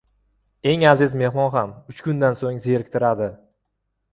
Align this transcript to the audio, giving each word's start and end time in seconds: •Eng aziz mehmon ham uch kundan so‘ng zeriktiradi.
•Eng 0.69 0.85
aziz 0.91 1.13
mehmon 1.21 1.51
ham 1.57 1.75
uch 1.93 2.01
kundan 2.07 2.41
so‘ng 2.41 2.59
zeriktiradi. 2.67 3.29